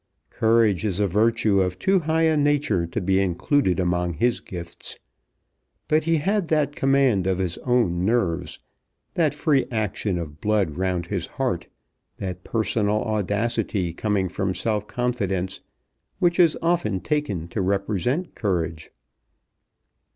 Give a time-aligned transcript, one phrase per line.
[0.31, 4.97] Courage is a virtue of too high a nature to be included among his gifts;
[5.87, 8.59] but he had that command of his own nerves,
[9.13, 11.67] that free action of blood round his heart,
[12.17, 15.61] that personal audacity coming from self confidence,
[16.17, 18.89] which is often taken to represent courage.